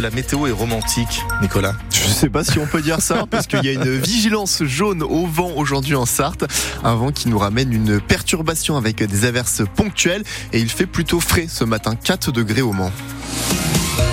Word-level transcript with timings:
la 0.00 0.10
météo 0.10 0.46
est 0.46 0.52
romantique, 0.52 1.22
Nicolas 1.42 1.74
Je 1.92 2.04
ne 2.04 2.12
sais 2.12 2.28
pas 2.28 2.44
si 2.44 2.58
on 2.58 2.66
peut 2.66 2.82
dire 2.82 3.00
ça, 3.00 3.24
parce 3.30 3.46
qu'il 3.46 3.64
y 3.64 3.68
a 3.68 3.72
une 3.72 3.98
vigilance 3.98 4.62
jaune 4.64 5.02
au 5.02 5.26
vent 5.26 5.52
aujourd'hui 5.56 5.94
en 5.94 6.06
Sarthe. 6.06 6.44
Un 6.84 6.94
vent 6.94 7.10
qui 7.10 7.28
nous 7.28 7.38
ramène 7.38 7.72
une 7.72 8.00
perturbation 8.00 8.76
avec 8.76 9.02
des 9.02 9.24
averses 9.24 9.62
ponctuelles. 9.74 10.22
Et 10.52 10.60
il 10.60 10.68
fait 10.68 10.86
plutôt 10.86 11.20
frais 11.20 11.46
ce 11.48 11.64
matin, 11.64 11.94
4 11.96 12.32
degrés 12.32 12.62
au 12.62 12.72
Mans. 12.72 12.92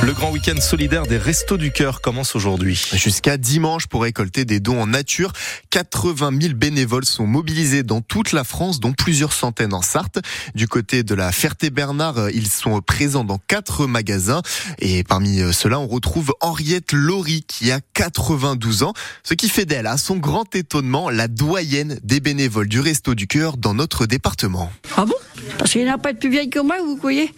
Le 0.06 0.14
grand 0.14 0.30
week-end 0.30 0.62
solidaire 0.62 1.08
des 1.08 1.18
Restos 1.18 1.58
du 1.58 1.72
Cœur 1.72 2.00
commence 2.00 2.36
aujourd'hui. 2.36 2.80
Jusqu'à 2.94 3.38
dimanche 3.38 3.88
pour 3.88 4.04
récolter 4.04 4.46
des 4.46 4.60
dons 4.60 4.80
en 4.80 4.86
nature. 4.86 5.34
80 5.72 6.30
000 6.40 6.54
bénévoles 6.54 7.06
sont 7.06 7.26
mobilisés 7.26 7.82
dans 7.82 8.02
toute 8.02 8.32
la 8.32 8.44
France, 8.44 8.80
dont 8.80 8.94
plusieurs 8.94 9.34
centaines 9.34 9.74
en 9.74 9.82
Sarthe. 9.82 10.20
Du 10.54 10.68
côté 10.68 11.02
de 11.02 11.16
la 11.16 11.32
Ferté-Bernard, 11.32 12.30
ils 12.30 12.50
sont 12.50 12.80
présents 12.82 13.24
dans 13.24 13.40
quatre 13.40 13.88
magasins. 13.88 14.44
Et 14.78 15.04
parmi 15.04 15.42
ceux-là, 15.52 15.80
on 15.80 15.88
retrouve 15.88 16.36
Henriette 16.40 16.92
Laurie 16.92 17.44
qui 17.48 17.72
a 17.72 17.80
92 17.96 18.84
ans. 18.84 18.94
Ce 19.24 19.34
qui 19.34 19.50
fait 19.50 19.66
d'elle, 19.66 19.88
à 19.88 19.98
son 19.98 20.18
grand 20.18 20.56
étonnement, 20.56 21.10
la 21.10 21.28
doyenne 21.28 22.00
des 22.04 22.20
bénévoles 22.20 22.68
du 22.68 22.80
Resto 22.80 23.16
du 23.16 23.26
Cœur 23.26 23.58
dans 23.58 23.74
notre 23.74 24.06
département. 24.06 24.72
Ah 24.98 25.06
bon? 25.06 25.16
Parce 25.58 25.72
qu'il 25.72 25.84
n'y 25.84 25.90
en 25.90 25.96
a 25.96 25.98
pas 25.98 26.14
de 26.14 26.20
plus 26.20 26.30
vieille 26.30 26.52
que 26.52 26.60
moi, 26.60 26.76
vous 26.80 26.96
voyez 26.96 27.34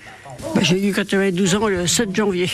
ben, 0.56 0.64
J'ai 0.64 0.88
eu 0.88 0.94
92 0.94 1.56
ans 1.56 1.68
le 1.68 1.88
7 1.88 2.16
janvier. 2.16 2.50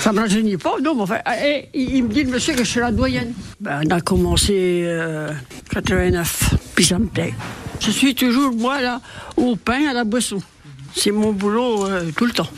Ça 0.00 0.12
me 0.12 0.20
rajeunit 0.20 0.56
pas, 0.56 0.76
non, 0.82 0.94
mais 0.94 1.02
enfin, 1.02 1.18
et, 1.42 1.68
il 1.72 2.04
me 2.04 2.08
dit, 2.08 2.24
le 2.24 2.30
monsieur, 2.30 2.54
que 2.54 2.64
je 2.64 2.70
suis 2.70 2.80
la 2.80 2.90
doyenne. 2.90 3.32
Ben, 3.60 3.80
on 3.84 3.90
a 3.90 4.00
commencé 4.00 4.82
euh, 4.84 5.30
89, 5.70 6.54
puis 6.74 6.84
ça 6.84 6.98
me 6.98 7.06
plaît. 7.06 7.34
Je 7.80 7.90
suis 7.90 8.14
toujours, 8.14 8.52
moi, 8.52 8.80
là, 8.80 9.00
au 9.36 9.54
pain, 9.54 9.86
à 9.88 9.92
la 9.92 10.04
boisson. 10.04 10.42
C'est 10.94 11.12
mon 11.12 11.32
boulot 11.32 11.86
euh, 11.86 12.10
tout 12.16 12.26
le 12.26 12.32
temps. 12.32 12.48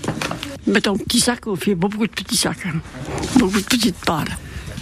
Mettre 0.66 0.90
un 0.90 0.96
petit 0.96 1.20
sac, 1.20 1.46
on 1.46 1.56
fait 1.56 1.74
beaucoup 1.74 2.06
de 2.06 2.12
petits 2.12 2.36
sacs, 2.36 2.66
hein. 2.66 2.80
beaucoup 3.36 3.60
de 3.60 3.64
petites 3.66 3.98
pâles. 4.04 4.36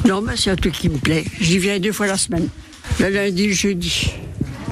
Non, 0.05 0.21
mais 0.21 0.37
c'est 0.37 0.51
un 0.51 0.57
truc 0.57 0.75
qui 0.75 0.89
me 0.89 0.99
plaît. 0.99 1.25
J'y 1.41 1.59
viens 1.59 1.79
deux 1.79 1.93
fois 1.93 2.07
la 2.07 2.17
semaine, 2.17 2.49
le 3.01 3.09
lundi 3.09 3.45
et 3.45 3.49
le 3.49 3.53
jeudi 3.55 4.13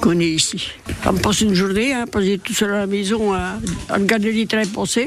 qu'on 0.00 0.18
est 0.20 0.28
ici. 0.28 0.70
On 1.06 1.12
me 1.12 1.18
passe 1.18 1.42
une 1.42 1.54
journée, 1.54 1.92
hein, 1.92 2.06
passer 2.06 2.40
tout 2.42 2.54
seul 2.54 2.72
à 2.72 2.78
la 2.78 2.86
maison, 2.86 3.34
à, 3.34 3.58
à 3.90 3.94
regarder 3.94 4.32
les 4.32 4.46
trains 4.46 4.64
passer. 4.64 5.06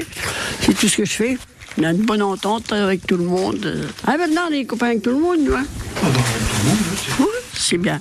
C'est 0.60 0.74
tout 0.74 0.88
ce 0.88 0.96
que 0.98 1.04
je 1.04 1.12
fais. 1.12 1.38
On 1.76 1.82
a 1.84 1.90
une 1.90 2.04
bonne 2.04 2.22
entente 2.22 2.72
avec 2.72 3.06
tout 3.06 3.16
le 3.16 3.24
monde. 3.24 3.88
Ah, 4.06 4.16
maintenant, 4.16 4.42
on 4.48 4.52
est 4.52 4.64
copains 4.64 4.86
avec 4.86 5.02
tout 5.02 5.10
le 5.10 5.18
monde, 5.18 5.38
nous. 5.42 5.54
Hein. 5.54 5.66
Oui, 7.18 7.26
c'est 7.52 7.78
bien. 7.78 8.00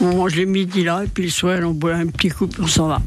On 0.00 0.16
mange 0.16 0.34
le 0.34 0.44
midi 0.44 0.82
là, 0.82 1.04
et 1.04 1.06
puis 1.06 1.24
le 1.24 1.30
soir, 1.30 1.60
on 1.62 1.70
boit 1.70 1.94
un 1.94 2.06
petit 2.06 2.28
coup, 2.28 2.48
puis 2.48 2.62
on 2.62 2.66
s'en 2.66 2.88
va. 2.88 3.00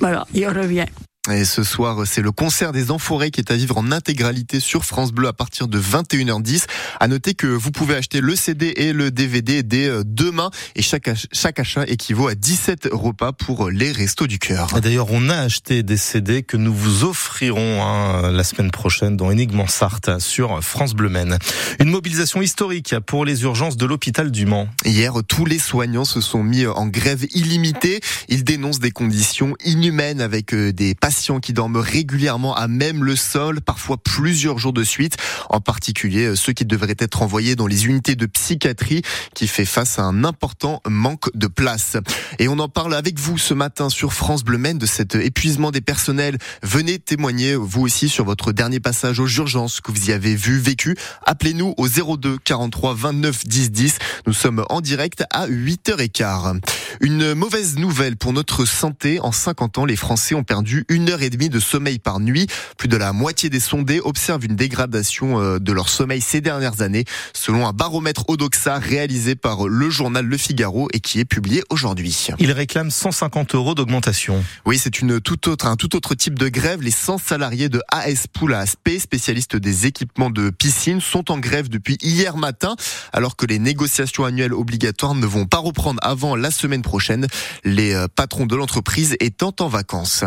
Voilà, 0.00 0.26
il 0.34 0.46
revient. 0.48 0.86
Et 1.30 1.44
ce 1.44 1.64
soir, 1.64 2.06
c'est 2.06 2.22
le 2.22 2.30
concert 2.30 2.70
des 2.70 2.92
Enforés 2.92 3.32
qui 3.32 3.40
est 3.40 3.50
à 3.50 3.56
vivre 3.56 3.78
en 3.78 3.90
intégralité 3.90 4.60
sur 4.60 4.84
France 4.84 5.12
Bleu 5.12 5.26
à 5.26 5.32
partir 5.32 5.66
de 5.66 5.80
21h10. 5.80 6.66
À 7.00 7.08
noter 7.08 7.34
que 7.34 7.48
vous 7.48 7.72
pouvez 7.72 7.96
acheter 7.96 8.20
le 8.20 8.36
CD 8.36 8.72
et 8.76 8.92
le 8.92 9.10
DVD 9.10 9.64
dès 9.64 9.88
euh, 9.88 10.02
demain 10.04 10.50
et 10.76 10.82
chaque, 10.82 11.10
chaque 11.32 11.58
achat 11.58 11.84
équivaut 11.86 12.28
à 12.28 12.36
17 12.36 12.90
repas 12.92 13.32
pour 13.32 13.70
les 13.70 13.90
Restos 13.90 14.28
du 14.28 14.38
Cœur. 14.38 14.80
D'ailleurs, 14.80 15.08
on 15.10 15.28
a 15.28 15.36
acheté 15.36 15.82
des 15.82 15.96
CD 15.96 16.44
que 16.44 16.56
nous 16.56 16.72
vous 16.72 17.02
offrirons 17.02 17.82
hein, 17.82 18.30
la 18.30 18.44
semaine 18.44 18.70
prochaine 18.70 19.16
dans 19.16 19.30
Énigme 19.30 19.64
Sarthe 19.66 20.20
sur 20.20 20.62
France 20.62 20.94
Bleu 20.94 21.08
Maine. 21.08 21.38
Une 21.80 21.90
mobilisation 21.90 22.40
historique 22.40 22.94
pour 23.04 23.24
les 23.24 23.42
urgences 23.42 23.76
de 23.76 23.86
l'hôpital 23.86 24.30
du 24.30 24.46
Mans. 24.46 24.68
Hier, 24.84 25.12
tous 25.26 25.44
les 25.44 25.58
soignants 25.58 26.04
se 26.04 26.20
sont 26.20 26.44
mis 26.44 26.66
en 26.66 26.86
grève 26.86 27.26
illimitée. 27.34 28.00
Ils 28.28 28.44
dénoncent 28.44 28.78
des 28.78 28.92
conditions 28.92 29.54
inhumaines 29.64 30.20
avec 30.20 30.54
euh, 30.54 30.72
des 30.72 30.94
patients 30.94 31.15
qui 31.16 31.52
dorment 31.52 31.78
régulièrement 31.78 32.54
à 32.54 32.68
même 32.68 33.02
le 33.02 33.16
sol, 33.16 33.60
parfois 33.60 33.96
plusieurs 33.96 34.58
jours 34.58 34.74
de 34.74 34.84
suite, 34.84 35.16
en 35.48 35.60
particulier 35.60 36.26
euh, 36.26 36.36
ceux 36.36 36.52
qui 36.52 36.66
devraient 36.66 36.94
être 36.98 37.22
envoyés 37.22 37.56
dans 37.56 37.66
les 37.66 37.86
unités 37.86 38.16
de 38.16 38.26
psychiatrie 38.26 39.02
qui 39.34 39.46
fait 39.46 39.64
face 39.64 39.98
à 39.98 40.02
un 40.02 40.24
important 40.24 40.82
manque 40.86 41.34
de 41.34 41.46
place. 41.46 41.96
Et 42.38 42.48
on 42.48 42.58
en 42.58 42.68
parle 42.68 42.94
avec 42.94 43.18
vous 43.18 43.38
ce 43.38 43.54
matin 43.54 43.88
sur 43.88 44.12
France 44.12 44.44
Bleu 44.44 44.58
Maine 44.58 44.78
de 44.78 44.86
cet 44.86 45.14
épuisement 45.14 45.70
des 45.70 45.80
personnels. 45.80 46.36
Venez 46.62 46.98
témoigner 46.98 47.54
vous 47.54 47.82
aussi 47.82 48.08
sur 48.08 48.24
votre 48.24 48.52
dernier 48.52 48.80
passage 48.80 49.18
aux 49.18 49.28
urgences 49.28 49.80
que 49.80 49.90
vous 49.90 50.10
y 50.10 50.12
avez 50.12 50.36
vu, 50.36 50.58
vécu. 50.58 50.96
Appelez-nous 51.24 51.74
au 51.78 51.88
02 51.88 52.38
43 52.44 52.94
29 52.94 53.46
10 53.46 53.70
10. 53.70 53.98
Nous 54.26 54.32
sommes 54.32 54.64
en 54.68 54.80
direct 54.80 55.24
à 55.30 55.48
8h15. 55.48 56.60
Une 57.00 57.34
mauvaise 57.34 57.76
nouvelle 57.76 58.16
pour 58.16 58.32
notre 58.32 58.64
santé. 58.64 59.20
En 59.20 59.32
50 59.32 59.78
ans, 59.78 59.84
les 59.84 59.96
Français 59.96 60.34
ont 60.34 60.44
perdu 60.44 60.84
une 60.88 61.05
heure 61.08 61.22
et 61.22 61.30
demie 61.30 61.48
de 61.48 61.60
sommeil 61.60 61.98
par 61.98 62.20
nuit. 62.20 62.46
Plus 62.78 62.88
de 62.88 62.96
la 62.96 63.12
moitié 63.12 63.50
des 63.50 63.60
sondés 63.60 64.00
observent 64.00 64.44
une 64.44 64.56
dégradation 64.56 65.40
euh, 65.40 65.58
de 65.58 65.72
leur 65.72 65.88
sommeil 65.88 66.20
ces 66.20 66.40
dernières 66.40 66.82
années, 66.82 67.04
selon 67.32 67.66
un 67.66 67.72
baromètre 67.72 68.24
Odoxa 68.28 68.78
réalisé 68.78 69.34
par 69.34 69.68
le 69.68 69.90
journal 69.90 70.24
Le 70.24 70.36
Figaro 70.36 70.88
et 70.92 71.00
qui 71.00 71.20
est 71.20 71.24
publié 71.24 71.62
aujourd'hui. 71.70 72.28
Il 72.38 72.52
réclame 72.52 72.90
150 72.90 73.54
euros 73.54 73.74
d'augmentation. 73.74 74.44
Oui, 74.64 74.78
c'est 74.78 75.00
une 75.00 75.20
tout 75.20 75.48
autre, 75.48 75.66
un 75.66 75.76
tout 75.76 75.96
autre 75.96 76.14
type 76.14 76.38
de 76.38 76.48
grève. 76.48 76.82
Les 76.82 76.90
100 76.90 77.18
salariés 77.18 77.68
de 77.68 77.80
AS 77.90 78.26
Pool 78.32 78.54
à 78.54 78.60
ASP, 78.60 78.98
spécialistes 78.98 79.56
des 79.56 79.86
équipements 79.86 80.30
de 80.30 80.50
piscine, 80.50 81.00
sont 81.00 81.30
en 81.30 81.38
grève 81.38 81.68
depuis 81.68 81.98
hier 82.02 82.36
matin, 82.36 82.76
alors 83.12 83.36
que 83.36 83.46
les 83.46 83.58
négociations 83.58 84.24
annuelles 84.24 84.52
obligatoires 84.52 85.14
ne 85.14 85.26
vont 85.26 85.46
pas 85.46 85.58
reprendre 85.58 86.00
avant 86.02 86.36
la 86.36 86.50
semaine 86.50 86.82
prochaine. 86.82 87.26
Les 87.64 87.94
euh, 87.94 88.06
patrons 88.14 88.46
de 88.46 88.56
l'entreprise 88.56 89.16
étant 89.20 89.54
en 89.60 89.68
vacances. 89.68 90.24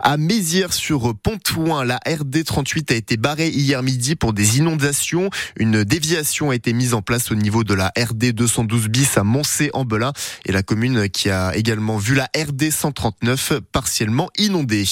À 0.00 0.16
Mézières 0.16 0.72
sur 0.72 1.14
Pontouin, 1.16 1.84
la 1.84 2.00
RD 2.06 2.44
38 2.44 2.92
a 2.92 2.94
été 2.94 3.16
barrée 3.16 3.48
hier 3.48 3.82
midi 3.82 4.16
pour 4.16 4.32
des 4.32 4.58
inondations. 4.58 5.30
Une 5.56 5.84
déviation 5.84 6.50
a 6.50 6.54
été 6.54 6.72
mise 6.72 6.94
en 6.94 7.02
place 7.02 7.30
au 7.30 7.34
niveau 7.34 7.64
de 7.64 7.74
la 7.74 7.92
RD 7.98 8.32
212 8.32 8.88
bis 8.88 9.16
à 9.16 9.24
Moncé-en-Belin 9.24 10.12
et 10.46 10.52
la 10.52 10.62
commune 10.62 11.08
qui 11.08 11.30
a 11.30 11.56
également 11.56 11.98
vu 11.98 12.14
la 12.14 12.28
RD 12.36 12.70
139 12.70 13.54
partiellement 13.72 14.28
inondée. 14.38 14.84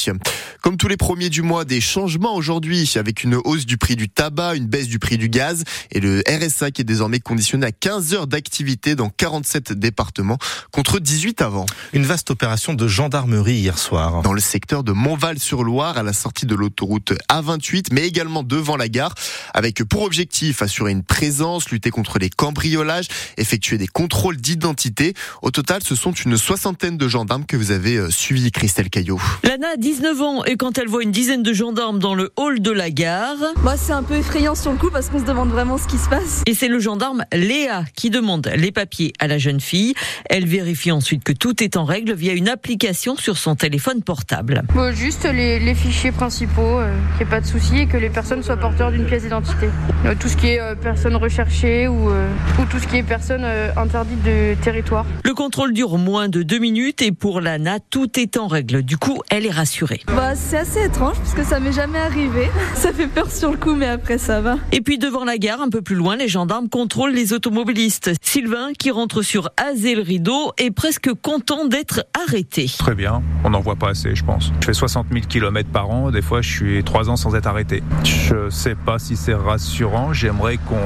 Comme 0.63 0.77
tous 0.77 0.89
les 0.89 0.97
premiers 0.97 1.31
du 1.31 1.43
mois, 1.43 1.65
des 1.65 1.81
changements 1.81 2.35
aujourd'hui 2.35 2.93
avec 2.97 3.25
une 3.25 3.35
hausse 3.35 3.67
du 3.67 3.79
prix 3.79 3.97
du 3.97 4.09
tabac, 4.09 4.55
une 4.55 4.67
baisse 4.67 4.89
du 4.89 4.99
prix 4.99 5.19
du 5.19 5.29
gaz 5.29 5.65
et 5.91 6.01
le 6.01 6.23
RSA 6.29 6.71
qui 6.71 6.83
est 6.83 6.85
désormais 6.85 7.21
conditionné 7.21 7.67
à 7.67 7.73
15 7.73 8.15
heures 8.15 8.27
d'activité 8.27 8.95
dans 8.95 9.11
47 9.11 9.73
départements 9.73 10.39
contre 10.71 10.99
18 10.99 11.43
avant. 11.43 11.67
Une 11.93 12.05
vaste 12.05 12.31
opération 12.31 12.75
de 12.75 12.87
gendarmerie 12.87 13.55
hier 13.55 13.79
soir. 13.79 14.23
Dans 14.23 14.33
le 14.33 14.41
secteur 14.41 14.85
de 14.85 14.90
Montval-sur-Loire 14.93 15.99
à 15.99 16.03
la 16.03 16.13
sortie 16.13 16.47
de 16.47 16.55
l'autoroute 16.55 17.13
A28 17.31 17.87
mais 17.93 18.07
également 18.07 18.43
devant 18.43 18.77
la 18.77 18.89
gare 18.89 19.15
avec 19.55 19.83
pour 19.85 20.03
objectif 20.03 20.63
assurer 20.63 20.93
une 20.93 21.03
présence, 21.03 21.71
lutter 21.71 21.91
contre 21.91 22.19
les 22.19 22.31
cambriolages, 22.31 23.09
effectuer 23.37 23.79
des 23.79 23.87
contrôles 23.87 24.37
d'identité. 24.37 25.15
Au 25.43 25.51
total, 25.51 25.83
ce 25.83 25.95
sont 25.95 26.13
une 26.13 26.37
soixantaine 26.37 26.97
de 26.97 27.09
gendarmes 27.09 27.45
que 27.45 27.57
vous 27.57 27.71
avez 27.71 27.97
euh, 27.97 28.11
suivis, 28.11 28.51
Christelle 28.51 28.91
Caillot. 28.91 29.21
Lana 29.45 29.69
a 29.75 29.77
19 29.77 30.21
ans 30.21 30.45
et 30.45 30.57
quand 30.57 30.79
elle 30.79 30.89
voit 30.89 31.03
une 31.03 31.11
dizaine 31.11 31.43
de 31.43 31.53
gendarmes 31.53 31.99
dans 31.99 32.15
le 32.15 32.33
hall 32.37 32.61
de 32.61 32.71
la 32.71 32.91
gare. 32.91 33.37
Moi, 33.63 33.77
c'est 33.77 33.93
un 33.93 34.03
peu 34.03 34.15
effrayant 34.15 34.55
sur 34.55 34.73
le 34.73 34.79
coup 34.79 34.91
parce 34.91 35.09
qu'on 35.09 35.21
se 35.21 35.25
demande 35.25 35.51
vraiment 35.51 35.79
ce 35.79 35.87
qui 35.87 35.99
se 35.99 36.09
passe. 36.09 36.43
Et 36.47 36.55
c'est 36.55 36.69
le 36.69 36.79
gendarme 36.79 37.25
Léa 37.33 37.85
qui 37.95 38.11
demande 38.11 38.51
les 38.57 38.73
papiers 38.73 39.13
à 39.19 39.27
la 39.27 39.39
jeune 39.39 39.61
fille. 39.61 39.95
Elle 40.29 40.47
vérifie 40.47 40.93
ensuite 40.93 41.25
que 41.25 41.33
tout 41.33 41.63
est 41.63 41.77
en 41.77 41.85
règle 41.85 42.15
via 42.15 42.33
une 42.33 42.49
application 42.49 43.17
sur 43.17 43.39
son 43.39 43.57
téléphone 43.57 44.03
portable. 44.03 44.65
Bon, 44.75 44.95
juste 44.95 45.25
les, 45.25 45.59
les, 45.59 45.75
fichiers 45.75 46.13
principaux, 46.13 46.79
euh, 46.79 46.95
qu'il 47.17 47.27
n'y 47.27 47.33
ait 47.33 47.35
pas 47.35 47.41
de 47.41 47.47
souci 47.47 47.79
et 47.79 47.87
que 47.87 47.97
les 47.97 48.09
personnes 48.09 48.43
soient 48.45 48.57
porteurs 48.57 48.93
d'une 48.93 49.05
pièce 49.05 49.25
d'identité. 49.25 49.69
Euh, 50.07 50.15
tout 50.19 50.29
ce 50.29 50.37
qui 50.37 50.47
est 50.47 50.61
euh, 50.61 50.77
personne 50.77 51.17
recherchée 51.17 51.89
ou, 51.89 52.09
euh, 52.09 52.29
ou, 52.59 52.65
tout 52.67 52.79
ce 52.79 52.87
qui 52.87 52.97
est 52.97 53.03
personne 53.03 53.43
euh, 53.45 53.71
interdite 53.77 54.23
de 54.23 54.55
territoire. 54.63 55.05
Le 55.25 55.35
contrôle 55.35 55.73
dure 55.73 55.99
moins 55.99 56.29
de 56.29 56.43
deux 56.43 56.59
minutes 56.59 57.03
et 57.03 57.11
pour 57.11 57.41
Lana, 57.41 57.81
tout 57.81 58.19
est 58.19 58.37
en 58.37 58.47
règle. 58.47 58.83
Du 58.83 58.97
coup, 58.97 59.21
elle 59.29 59.45
est 59.45 59.51
rassurée. 59.51 60.03
Bah, 60.07 60.35
c'est 60.37 60.59
assez 60.59 60.85
étrange 60.85 61.17
parce 61.17 61.35
que 61.35 61.43
ça 61.43 61.59
m'est 61.59 61.73
jamais 61.73 61.99
arrivé. 61.99 62.49
Ça 62.75 62.93
fait 62.93 63.09
peur 63.09 63.31
sur 63.31 63.51
le 63.51 63.57
coup, 63.57 63.75
mais 63.75 63.87
après 63.87 64.17
ça 64.17 64.41
va. 64.41 64.57
Et 64.73 64.81
puis 64.81 64.97
devant 64.97 65.25
la 65.25 65.37
gare, 65.37 65.61
un 65.61 65.69
peu 65.69 65.83
plus 65.83 65.97
loin, 65.97 66.17
les 66.17 66.29
gendarmes 66.29 66.69
contrôlent 66.69 67.13
les 67.13 67.33
automobilistes. 67.33 68.13
Sylvain, 68.23 68.71
qui 68.79 68.91
rentre 68.91 69.23
sur 69.23 69.51
Azé 69.57 69.95
le 69.95 70.03
Rideau, 70.03 70.53
est 70.57 70.71
presque 70.71 71.13
content 71.21 71.67
d'être 71.67 72.05
arrêté. 72.27 72.71
Très 72.79 72.95
bien, 72.95 73.23
on 73.45 73.51
n'en 73.51 73.61
voit 73.61 73.77
pas 73.77 73.91
assez, 73.91 74.15
je 74.15 74.25
pense. 74.25 74.53
Je 74.61 74.67
fais 74.67 74.75
60 74.75 75.07
000 75.11 75.25
km 75.27 75.69
par 75.71 75.91
an, 75.91 76.11
des 76.11 76.23
fois 76.23 76.43
je 76.43 76.51
suis 76.51 76.85
trois 76.85 77.09
ans 77.09 77.17
sans 77.17 77.35
être 77.35 77.47
arrêté. 77.47 77.83
Je 78.05 78.51
sais 78.51 78.75
pas 78.75 78.99
si 78.99 79.17
c'est 79.17 79.35
rassurant, 79.35 80.13
j'aimerais 80.13 80.59
qu'on 80.59 80.77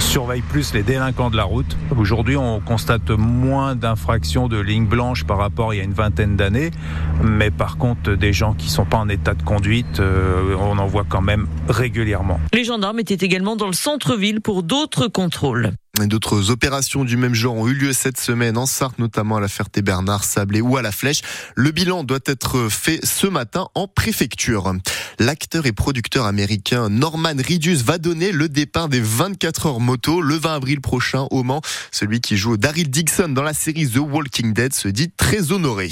surveille 0.00 0.42
plus 0.42 0.72
les 0.72 0.82
délinquants 0.82 1.30
de 1.30 1.36
la 1.36 1.44
route. 1.44 1.76
Aujourd'hui, 1.96 2.36
on 2.36 2.60
constate 2.60 3.10
moins 3.10 3.76
d'infractions 3.76 4.48
de 4.48 4.58
lignes 4.58 4.86
blanches 4.86 5.24
par 5.24 5.38
rapport 5.38 5.70
à 5.70 5.74
il 5.74 5.78
y 5.78 5.80
a 5.80 5.84
une 5.84 5.92
vingtaine 5.92 6.36
d'années, 6.36 6.70
mais 7.22 7.50
par 7.50 7.76
contre, 7.76 8.12
des 8.14 8.32
gens 8.32 8.54
qui 8.54 8.70
sont 8.70 8.84
pas 8.84 8.96
en 8.96 9.08
état 9.08 9.34
de 9.34 9.42
conduite, 9.42 10.00
euh, 10.00 10.56
on 10.58 10.78
en 10.78 10.86
voit 10.86 11.04
quand 11.08 11.20
même 11.20 11.46
régulièrement. 11.68 12.40
Les 12.54 12.64
gendarmes 12.64 12.98
étaient 12.98 13.24
également 13.24 13.56
dans 13.56 13.66
le 13.66 13.72
centre-ville 13.72 14.40
pour 14.40 14.62
d'autres 14.62 15.08
contrôles. 15.08 15.72
D'autres 15.98 16.50
opérations 16.50 17.04
du 17.04 17.16
même 17.16 17.34
genre 17.34 17.56
ont 17.56 17.68
eu 17.68 17.74
lieu 17.74 17.92
cette 17.92 18.18
semaine 18.18 18.56
en 18.56 18.64
Sarthe, 18.64 18.98
notamment 18.98 19.36
à 19.36 19.40
la 19.40 19.48
Ferté-Bernard, 19.48 20.24
Sablé 20.24 20.60
ou 20.60 20.76
à 20.76 20.82
la 20.82 20.92
Flèche. 20.92 21.20
Le 21.56 21.72
bilan 21.72 22.04
doit 22.04 22.20
être 22.24 22.68
fait 22.70 23.04
ce 23.04 23.26
matin 23.26 23.68
en 23.74 23.86
préfecture. 23.86 24.72
L'acteur 25.18 25.66
et 25.66 25.72
producteur 25.72 26.24
américain 26.24 26.88
Norman 26.88 27.34
Reedus 27.36 27.82
va 27.84 27.98
donner 27.98 28.32
le 28.32 28.48
départ 28.48 28.88
des 28.88 29.00
24 29.00 29.66
heures 29.66 29.80
moto 29.80 30.22
le 30.22 30.36
20 30.36 30.54
avril 30.54 30.80
prochain 30.80 31.26
au 31.30 31.42
Mans. 31.42 31.60
Celui 31.90 32.20
qui 32.20 32.38
joue 32.38 32.56
Daryl 32.56 32.88
Dixon 32.88 33.28
dans 33.28 33.42
la 33.42 33.52
série 33.52 33.86
The 33.86 33.98
Walking 33.98 34.54
Dead 34.54 34.72
se 34.72 34.88
dit 34.88 35.10
très 35.10 35.52
honoré. 35.52 35.90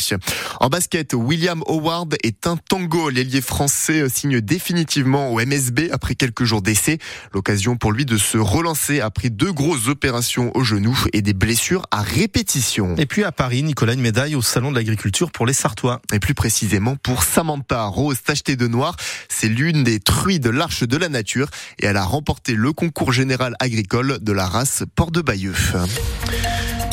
En 0.61 0.69
basket, 0.69 1.13
William 1.13 1.63
Howard 1.67 2.17
est 2.23 2.47
un 2.47 2.57
tango. 2.57 3.11
L'ailier 3.11 3.43
français 3.43 4.09
signe 4.09 4.41
définitivement 4.41 5.33
au 5.33 5.45
MSB 5.45 5.91
après 5.93 6.15
quelques 6.15 6.45
jours 6.45 6.63
d'essai. 6.63 6.99
L'occasion 7.35 7.77
pour 7.77 7.93
lui 7.93 8.07
de 8.07 8.17
se 8.17 8.39
relancer 8.39 9.01
après 9.01 9.29
deux 9.29 9.53
grosses 9.53 9.88
opérations 9.89 10.51
au 10.55 10.65
genou 10.65 10.99
et 11.13 11.23
des 11.23 11.33
blessures 11.33 11.87
à 11.91 12.03
répétition. 12.03 12.95
Et 12.97 13.07
puis 13.07 13.25
à 13.25 13.33
Paris, 13.33 13.63
Nicolas, 13.63 13.95
une 13.95 14.01
médaille 14.01 14.35
au 14.35 14.43
Salon 14.43 14.71
de 14.71 14.77
l'Agriculture 14.77 15.31
pour 15.31 15.47
les 15.47 15.53
Sartois. 15.53 16.01
Et 16.13 16.19
plus 16.19 16.35
précisément 16.35 16.97
pour 16.97 17.23
Samantha 17.23 17.85
Rose, 17.85 18.23
tachetée 18.23 18.57
de 18.57 18.67
noir. 18.67 18.97
C'est 19.29 19.49
l'une 19.49 19.85
des 19.85 20.01
truies 20.01 20.41
de 20.41 20.51
l'Arche 20.51 20.85
de 20.85 20.97
la 20.97 21.09
Nature 21.09 21.49
et 21.79 21.87
elle 21.87 21.97
a 21.97 22.05
remporté 22.05 22.55
le 22.55 22.73
concours 22.73 23.13
général 23.13 23.55
agricole 23.61 24.19
de 24.21 24.33
la 24.33 24.47
race 24.47 24.85
Port 24.95 25.11
de 25.11 25.21
Bayeux. 25.21 25.55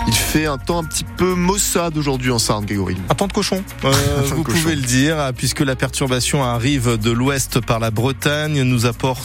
Il 0.08 0.14
fait 0.14 0.46
un 0.46 0.60
temps 0.60 0.80
un 0.80 0.84
petit 0.84 1.04
peu 1.04 1.34
maussade 1.34 1.98
aujourd'hui 1.98 2.30
en 2.30 2.38
Sarne, 2.38 2.66
Grégory. 2.66 2.96
Un 3.10 3.16
temps 3.16 3.26
de 3.26 3.34
cochon, 3.34 3.64
euh, 3.86 3.92
vous 4.36 4.44
pouvez 4.44 4.76
le 4.76 4.84
dire, 4.84 5.32
puisque 5.36 5.62
la 5.62 5.76
perturbation 5.76 6.44
arrive 6.44 6.98
de 7.00 7.10
l'ouest 7.10 7.60
par 7.60 7.80
la 7.80 7.90
Bretagne, 7.90 8.62
nous 8.62 8.86
apporte 8.86 9.24